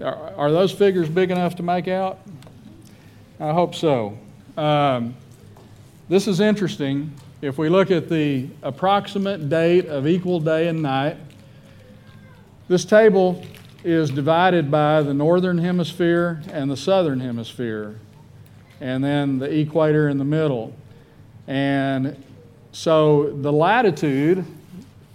[0.00, 2.18] Are, are, those figures big enough to make out?
[3.38, 4.18] I hope so.
[4.56, 5.14] Um,
[6.08, 7.12] this is interesting.
[7.42, 11.16] If we look at the approximate date of equal day and night,
[12.68, 13.44] this table
[13.84, 17.96] is divided by the northern hemisphere and the southern hemisphere,
[18.80, 20.74] and then the equator in the middle.
[21.46, 22.22] And
[22.72, 24.44] so the latitude,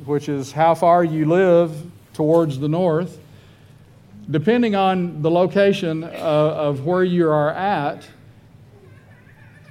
[0.05, 1.76] which is how far you live
[2.14, 3.20] towards the north,
[4.30, 8.07] depending on the location of, of where you are at,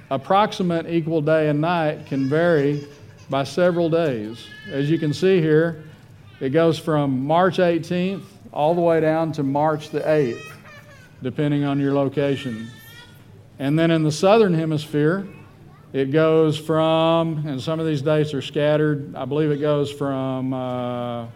[0.09, 2.87] approximate equal day and night can vary
[3.29, 4.47] by several days.
[4.71, 5.83] As you can see here,
[6.39, 10.51] it goes from March 18th all the way down to March the 8th,
[11.21, 12.69] depending on your location.
[13.59, 15.27] And then in the southern hemisphere,
[15.91, 20.53] it goes from, and some of these dates are scattered, I believe it goes from
[20.53, 21.27] uh,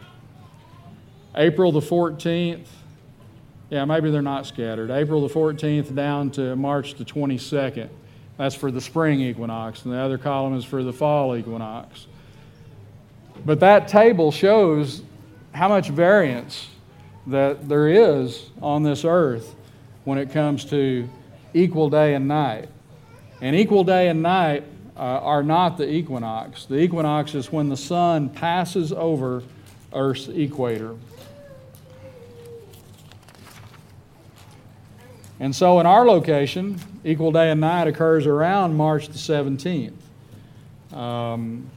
[1.35, 2.67] April the 14th.
[3.69, 4.89] Yeah, maybe they're not scattered.
[4.89, 7.89] April the 14th down to March the 22nd.
[8.37, 12.07] That's for the spring equinox, and the other column is for the fall equinox.
[13.45, 15.01] But that table shows
[15.51, 16.67] how much variance
[17.27, 19.55] that there is on this earth
[20.03, 21.09] when it comes to
[21.53, 22.69] equal day and night.
[23.41, 24.63] And equal day and night
[24.95, 26.65] uh, are not the equinox.
[26.65, 29.43] The equinox is when the sun passes over
[29.93, 30.95] Earth's equator.
[35.39, 39.91] And so in our location, equal day and night occurs around March the 17th,
[40.93, 41.69] um,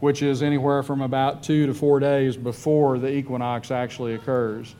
[0.00, 4.74] which is anywhere from about two to four days before the equinox actually occurs.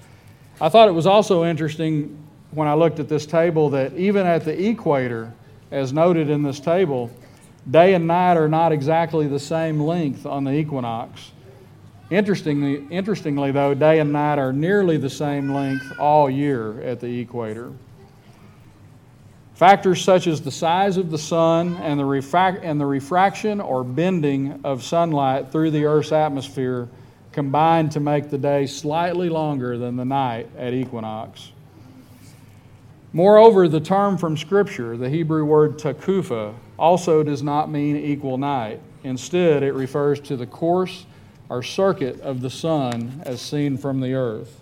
[0.61, 2.17] I thought it was also interesting
[2.53, 5.33] when I looked at this table that even at the equator,
[5.71, 7.11] as noted in this table,
[7.71, 11.33] day and night are not exactly the same length on the equinox.
[12.11, 17.21] Interestingly, interestingly, though, day and night are nearly the same length all year at the
[17.21, 17.73] equator.
[19.55, 24.59] Factors such as the size of the sun and the, and the refraction or bending
[24.65, 26.89] of sunlight through the Earth's atmosphere
[27.31, 31.53] combine to make the day slightly longer than the night at equinox.
[33.13, 38.81] Moreover, the term from Scripture, the Hebrew word takufa, also does not mean equal night.
[39.03, 41.07] Instead, it refers to the course
[41.49, 44.61] or circuit of the sun as seen from the earth.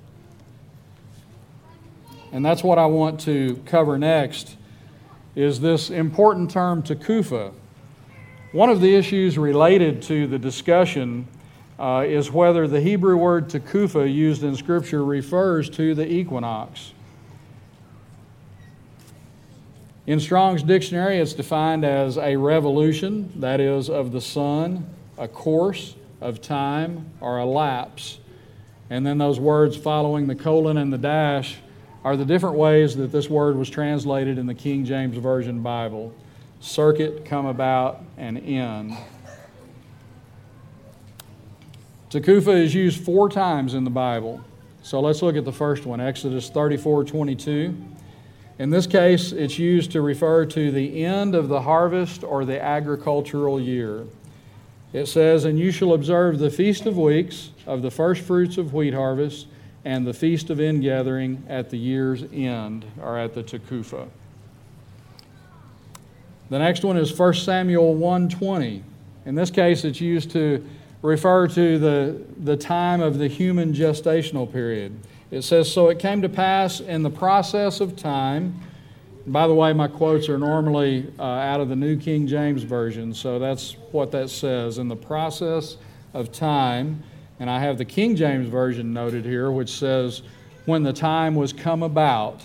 [2.32, 4.56] And that's what I want to cover next
[5.34, 7.52] is this important term takufa.
[8.52, 11.28] One of the issues related to the discussion
[11.78, 16.92] uh, is whether the Hebrew word takufa used in Scripture refers to the equinox.
[20.08, 24.86] In Strong's dictionary, it's defined as a revolution, that is, of the sun,
[25.18, 28.18] a course of time, or a lapse.
[28.88, 31.56] And then those words following the colon and the dash
[32.04, 36.14] are the different ways that this word was translated in the King James Version Bible
[36.58, 38.96] circuit, come about, and end.
[42.08, 44.40] Takufa is used four times in the Bible.
[44.82, 47.76] So let's look at the first one Exodus 34 22.
[48.58, 52.60] In this case, it's used to refer to the end of the harvest or the
[52.60, 54.04] agricultural year.
[54.92, 58.74] It says, And you shall observe the Feast of Weeks of the first fruits of
[58.74, 59.46] wheat harvest
[59.84, 64.08] and the Feast of Ingathering at the year's end, or at the Takufa.
[66.50, 68.82] The next one is 1 Samuel 1:20.
[69.26, 70.64] In this case, it's used to
[71.02, 74.98] refer to the, the time of the human gestational period.
[75.30, 78.60] It says, So it came to pass in the process of time.
[79.26, 83.12] By the way, my quotes are normally uh, out of the New King James Version,
[83.12, 84.78] so that's what that says.
[84.78, 85.76] In the process
[86.14, 87.02] of time,
[87.38, 90.22] and I have the King James Version noted here, which says,
[90.64, 92.42] When the time was come about.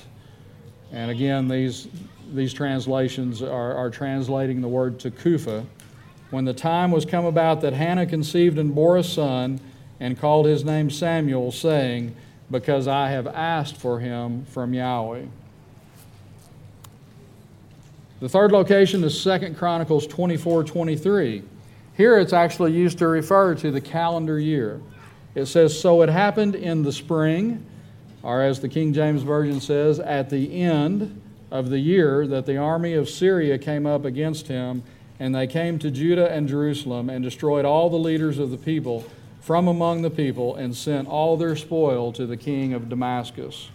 [0.92, 1.88] And again, these,
[2.34, 5.66] these translations are, are translating the word takufa.
[6.32, 9.60] When the time was come about that Hannah conceived and bore a son,
[10.00, 12.14] and called his name Samuel, saying,
[12.54, 15.24] Because I have asked for him from Yahweh.
[18.20, 21.42] The third location is 2 Chronicles 24 23.
[21.98, 24.82] Here it's actually used to refer to the calendar year.
[25.34, 27.66] It says, So it happened in the spring,
[28.22, 32.58] or as the King James Version says, at the end of the year that the
[32.58, 34.84] army of Syria came up against him,
[35.20, 39.06] and they came to Judah and Jerusalem and destroyed all the leaders of the people
[39.44, 43.70] from among the people and sent all their spoil to the king of Damascus.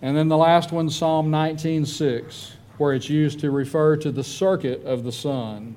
[0.00, 4.82] And then the last one, Psalm 19:6 where it's used to refer to the circuit
[4.86, 5.76] of the sun.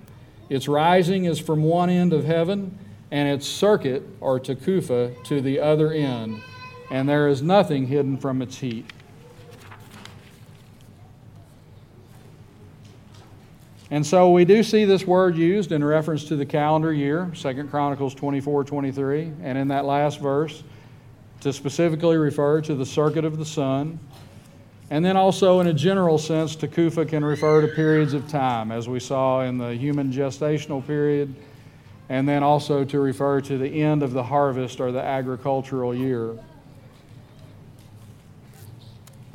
[0.49, 2.79] Its rising is from one end of heaven,
[3.11, 6.39] and its circuit, or takufa, to the other end,
[6.89, 8.85] and there is nothing hidden from its heat.
[13.93, 17.65] And so we do see this word used in reference to the calendar year, 2
[17.65, 19.31] Chronicles 24 23.
[19.43, 20.63] And in that last verse,
[21.41, 23.99] to specifically refer to the circuit of the sun.
[24.89, 28.89] And then also, in a general sense, Tekufa can refer to periods of time, as
[28.89, 31.35] we saw in the human gestational period,
[32.09, 36.35] and then also to refer to the end of the harvest or the agricultural year.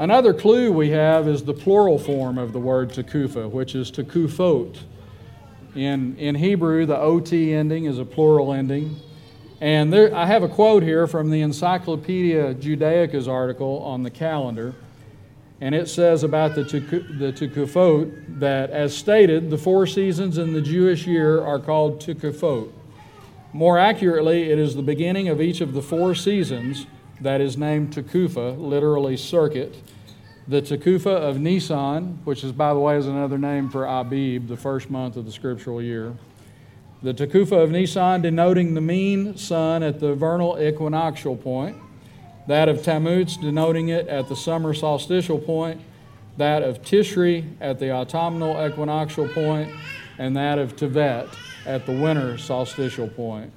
[0.01, 4.79] Another clue we have is the plural form of the word Tekufa, which is Tekufot.
[5.75, 8.95] In, in Hebrew, the OT ending is a plural ending.
[9.61, 14.77] And there, I have a quote here from the Encyclopedia Judaica's article on the calendar.
[15.61, 20.63] And it says about the, the Tekufot that, as stated, the four seasons in the
[20.63, 22.71] Jewish year are called Tekufot.
[23.53, 26.87] More accurately, it is the beginning of each of the four seasons
[27.21, 29.75] that is named Tekufa, literally circuit.
[30.47, 34.57] The Tekufa of Nisan, which is, by the way, is another name for Abib, the
[34.57, 36.15] first month of the scriptural year.
[37.03, 41.77] The Tekufa of Nisan denoting the mean sun at the vernal equinoctial point.
[42.47, 45.81] That of Tammuz denoting it at the summer solstitial point.
[46.39, 49.71] That of Tishri at the autumnal equinoctial point.
[50.19, 51.29] And that of Tevet
[51.67, 53.53] at the winter solstitial point.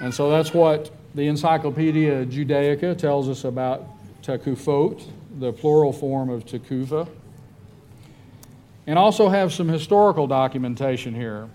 [0.00, 3.86] And so that's what the Encyclopedia Judaica tells us about
[4.22, 5.06] Tekufot,
[5.38, 7.08] the plural form of Tekufa.
[8.86, 11.48] And also have some historical documentation here.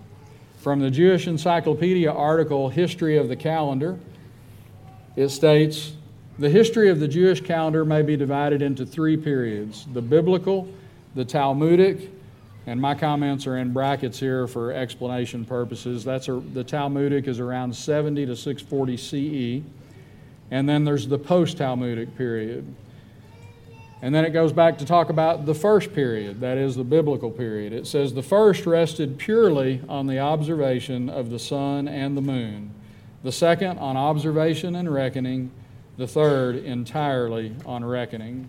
[0.58, 3.98] From the Jewish Encyclopedia article, History of the Calendar,
[5.16, 5.92] it states
[6.38, 10.68] The history of the Jewish calendar may be divided into three periods the biblical,
[11.14, 12.10] the Talmudic,
[12.70, 16.04] and my comments are in brackets here for explanation purposes.
[16.04, 19.64] That's a, the Talmudic is around 70 to 640 CE.
[20.52, 22.72] And then there's the post Talmudic period.
[24.02, 27.32] And then it goes back to talk about the first period, that is the biblical
[27.32, 27.72] period.
[27.72, 32.70] It says the first rested purely on the observation of the sun and the moon,
[33.24, 35.50] the second on observation and reckoning,
[35.96, 38.48] the third entirely on reckoning.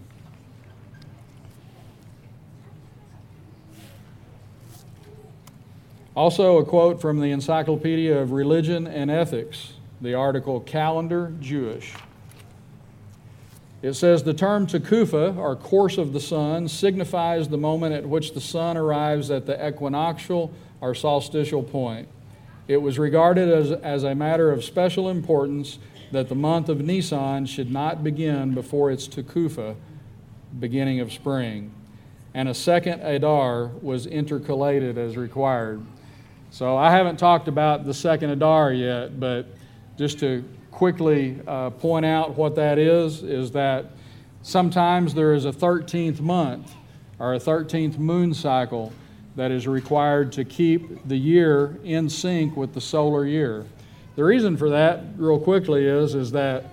[6.14, 11.93] Also, a quote from the Encyclopedia of Religion and Ethics, the article Calendar Jewish.
[13.82, 18.34] It says the term Tekufa, or course of the sun, signifies the moment at which
[18.34, 20.51] the sun arrives at the equinoctial
[20.82, 22.09] or solstitial point.
[22.68, 25.80] It was regarded as, as a matter of special importance
[26.12, 29.76] that the month of Nisan should not begin before its Tekufa,
[30.59, 31.72] beginning of spring,
[32.34, 35.82] and a second Adar was intercalated as required.
[36.54, 39.45] So I haven't talked about the second Adar yet, but
[39.97, 43.86] just to quickly uh, point out what that is, is that
[44.41, 46.74] sometimes there is a 13th month
[47.20, 48.91] or a 13th moon cycle
[49.38, 53.66] that is required to keep the year in sync with the solar year.
[54.18, 56.66] The reason for that, real quickly, is, is that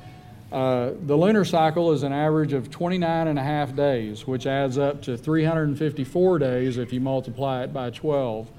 [0.50, 4.76] uh, the lunar cycle is an average of 29 and a half days, which adds
[4.76, 8.50] up to 354 days if you multiply it by 12.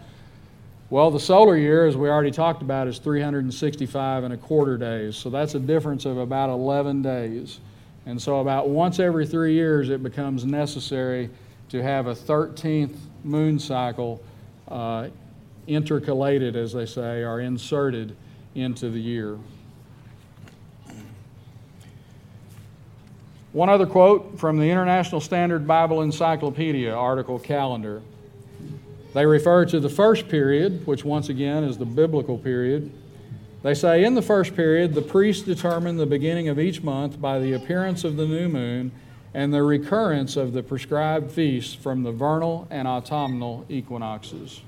[0.92, 5.16] Well, the solar year, as we already talked about, is 365 and a quarter days.
[5.16, 7.60] So that's a difference of about 11 days.
[8.08, 11.30] And so, about once every three years, it becomes necessary
[11.70, 14.20] to have a 13th moon cycle
[14.68, 15.10] uh,
[15.68, 18.16] intercalated, as they say, or inserted
[18.56, 19.38] into the year.
[23.52, 28.02] One other quote from the International Standard Bible Encyclopedia article calendar.
[29.20, 32.90] They refer to the first period, which once again is the biblical period.
[33.64, 37.40] They say in the first period, the priests determined the beginning of each month by
[37.40, 38.94] the appearance of the new moon
[39.34, 44.62] and the recurrence of the prescribed feasts from the vernal and autumnal equinoxes.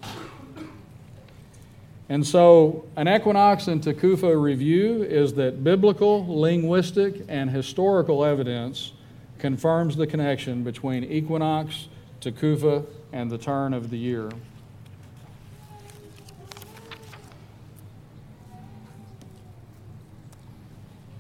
[2.10, 8.92] And so, an equinox and Takufa review is that biblical, linguistic, and historical evidence
[9.40, 11.88] confirms the connection between equinox,
[12.22, 14.30] Tekufa, and the turn of the year.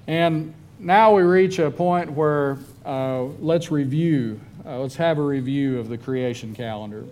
[0.07, 5.79] And now we reach a point where uh, let's review, uh, let's have a review
[5.79, 7.05] of the creation calendar.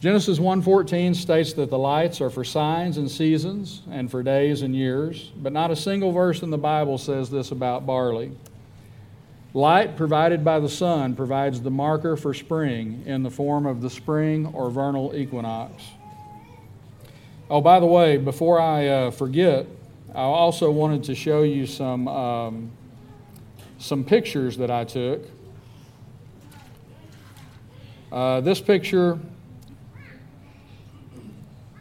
[0.00, 4.74] Genesis 1:14 states that the lights are for signs and seasons and for days and
[4.74, 8.32] years, but not a single verse in the Bible says this about barley.
[9.54, 13.90] Light provided by the sun provides the marker for spring in the form of the
[13.90, 15.82] spring or vernal equinox.
[17.50, 19.66] Oh, by the way, before I uh, forget,
[20.14, 22.70] I also wanted to show you some, um,
[23.78, 25.20] some pictures that I took.
[28.10, 29.18] Uh, this picture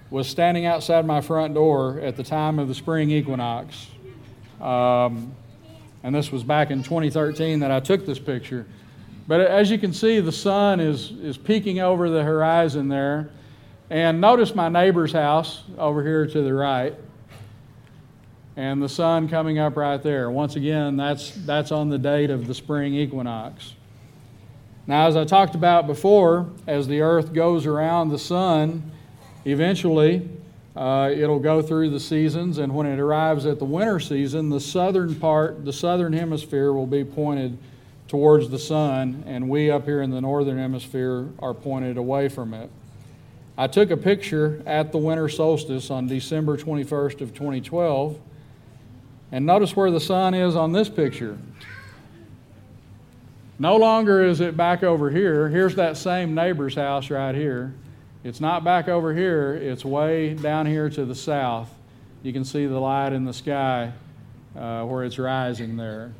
[0.09, 3.87] was standing outside my front door at the time of the spring equinox.
[4.59, 5.33] Um,
[6.03, 8.65] and this was back in 2013 that I took this picture.
[9.27, 13.29] But as you can see, the sun is, is peeking over the horizon there.
[13.89, 16.95] And notice my neighbor's house over here to the right.
[18.55, 20.31] And the sun coming up right there.
[20.31, 23.73] Once again, that's, that's on the date of the spring equinox.
[24.87, 28.91] Now, as I talked about before, as the earth goes around the sun,
[29.45, 30.27] eventually
[30.75, 34.59] uh, it'll go through the seasons, and when it arrives at the winter season, the
[34.59, 37.57] southern part, the southern hemisphere, will be pointed
[38.07, 42.53] towards the sun, and we up here in the northern hemisphere are pointed away from
[42.53, 42.69] it.
[43.57, 48.17] I took a picture at the winter solstice on December 21st of 2012,
[49.33, 51.37] and notice where the sun is on this picture.
[53.59, 55.49] No longer is it back over here.
[55.49, 57.73] Here's that same neighbor's house right here.
[58.23, 61.73] It's not back over here, it's way down here to the south.
[62.21, 63.93] You can see the light in the sky
[64.55, 66.13] uh, where it's rising there.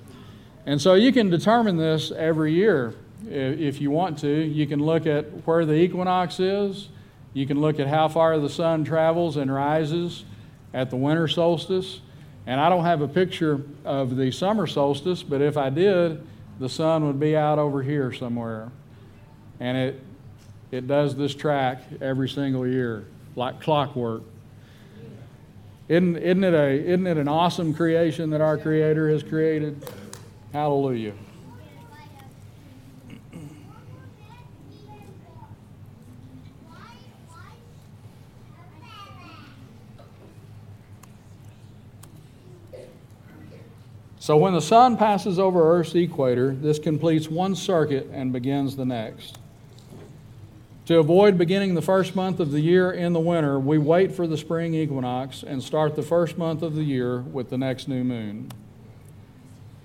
[0.66, 2.96] And so you can determine this every year
[3.28, 4.28] if you want to.
[4.28, 6.90] You can look at where the equinox is,
[7.34, 10.26] you can look at how far the sun travels and rises
[10.74, 12.02] at the winter solstice.
[12.48, 16.26] And I don't have a picture of the summer solstice, but if I did,
[16.60, 18.72] the sun would be out over here somewhere.
[19.60, 20.04] And it
[20.72, 23.06] it does this track every single year,
[23.36, 24.24] like clockwork.
[25.90, 29.84] Isn't, isn't, it a, isn't it an awesome creation that our Creator has created?
[30.54, 31.14] Hallelujah.
[44.20, 48.86] So when the sun passes over Earth's equator, this completes one circuit and begins the
[48.86, 49.41] next.
[50.88, 54.26] To avoid beginning the first month of the year in the winter, we wait for
[54.26, 58.04] the spring equinox and start the first month of the year with the next new
[58.04, 58.52] moon.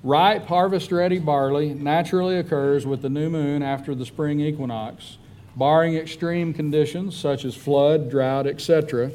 [0.02, 5.18] Ripe, harvest ready barley naturally occurs with the new moon after the spring equinox,
[5.54, 9.10] barring extreme conditions such as flood, drought, etc.,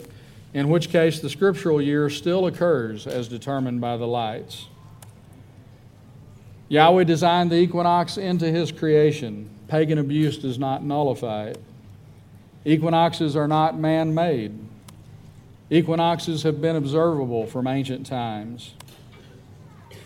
[0.53, 4.67] in which case the scriptural year still occurs as determined by the lights.
[6.67, 9.49] Yahweh designed the equinox into his creation.
[9.67, 11.61] Pagan abuse does not nullify it.
[12.63, 14.53] Equinoxes are not man made.
[15.69, 18.73] Equinoxes have been observable from ancient times.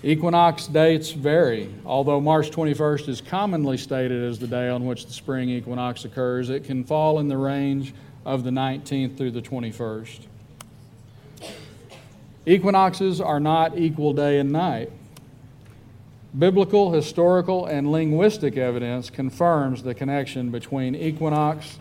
[0.03, 1.73] Equinox dates vary.
[1.85, 6.49] Although March 21st is commonly stated as the day on which the spring equinox occurs,
[6.49, 7.93] it can fall in the range
[8.23, 10.19] of the 19th through the 21st.
[12.45, 14.91] Equinoxes are not equal day and night.
[16.37, 21.79] Biblical, historical, and linguistic evidence confirms the connection between equinox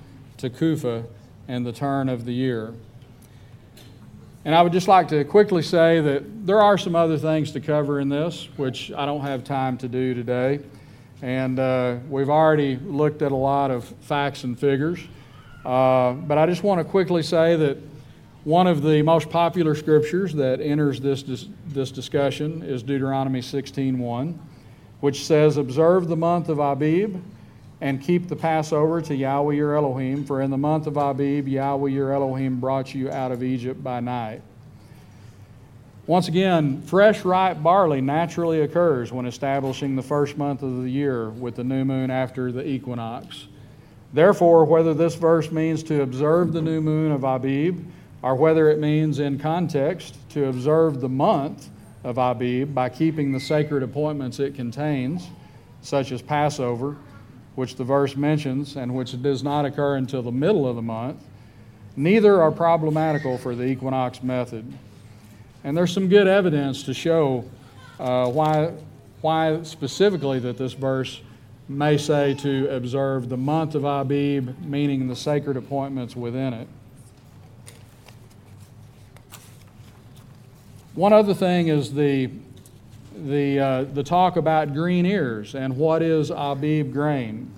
[0.50, 1.04] Kufa
[1.48, 2.74] and the turn of the year.
[4.44, 7.60] And I would just like to quickly say that there are some other things to
[7.60, 10.60] cover in this, which I don't have time to do today.
[11.22, 15.00] And uh, we've already looked at a lot of facts and figures.
[15.64, 17.78] Uh, but I just want to quickly say that
[18.44, 24.36] one of the most popular scriptures that enters this, dis- this discussion is Deuteronomy 16.1,
[25.00, 27.22] which says, Observe the month of Abib
[27.84, 31.90] and keep the Passover to Yahweh your Elohim, for in the month of Abib, Yahweh
[31.90, 34.40] your Elohim brought you out of Egypt by night.
[36.06, 41.28] Once again, fresh ripe barley naturally occurs when establishing the first month of the year
[41.28, 43.48] with the new moon after the equinox.
[44.14, 47.84] Therefore, whether this verse means to observe the new moon of Abib,
[48.22, 51.68] or whether it means in context to observe the month
[52.02, 55.28] of Abib by keeping the sacred appointments it contains,
[55.82, 56.96] such as Passover,
[57.54, 61.22] which the verse mentions and which does not occur until the middle of the month,
[61.96, 64.64] neither are problematical for the equinox method.
[65.62, 67.44] And there's some good evidence to show
[67.98, 68.72] uh, why,
[69.20, 71.20] why specifically that this verse
[71.68, 76.68] may say to observe the month of Abib, meaning the sacred appointments within it.
[80.94, 82.30] One other thing is the
[83.16, 87.50] the, uh, the talk about green ears and what is Abib grain.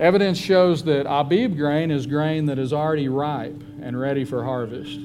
[0.00, 4.98] Evidence shows that Abib grain is grain that is already ripe and ready for harvest.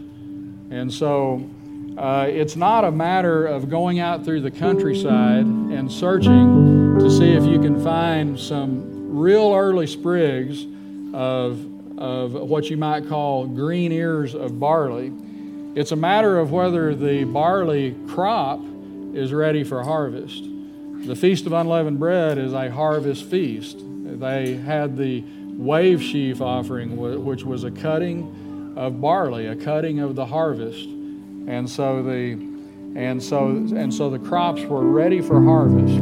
[0.70, 1.48] And so
[1.98, 7.34] uh, it's not a matter of going out through the countryside and searching to see
[7.34, 10.66] if you can find some real early sprigs
[11.14, 11.60] of,
[12.00, 15.12] of what you might call green ears of barley.
[15.76, 18.60] It's a matter of whether the barley crop
[19.18, 20.46] is ready for harvest.
[21.06, 23.78] The Feast of Unleavened Bread is a harvest feast.
[23.82, 25.24] They had the
[25.58, 26.96] wave sheaf offering,
[27.26, 30.88] which was a cutting of barley, a cutting of the harvest.
[30.88, 32.34] And so the,
[32.96, 35.98] And so, and so the crops were ready for harvest.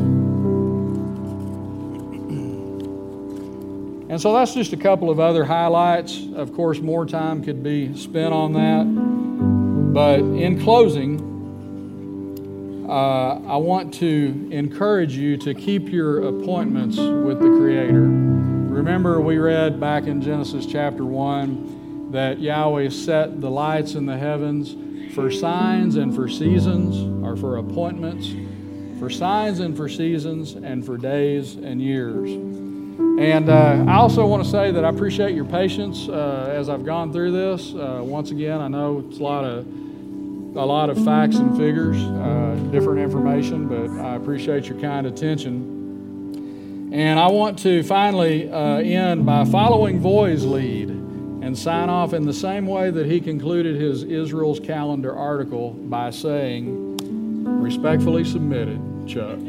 [4.08, 6.22] And so that's just a couple of other highlights.
[6.36, 8.86] Of course, more time could be spent on that.
[9.94, 11.15] But in closing,
[12.88, 18.02] uh, I want to encourage you to keep your appointments with the Creator.
[18.02, 24.18] Remember, we read back in Genesis chapter 1 that Yahweh set the lights in the
[24.18, 24.76] heavens
[25.16, 28.30] for signs and for seasons, or for appointments,
[29.00, 32.30] for signs and for seasons, and for days and years.
[32.30, 36.86] And uh, I also want to say that I appreciate your patience uh, as I've
[36.86, 37.74] gone through this.
[37.74, 39.66] Uh, once again, I know it's a lot of
[40.56, 46.90] a lot of facts and figures, uh, different information, but I appreciate your kind attention.
[46.94, 52.26] And I want to finally uh, end by following Voy's lead and sign off in
[52.26, 56.98] the same way that he concluded his Israel's calendar article by saying,
[57.62, 59.40] respectfully submitted, Chuck.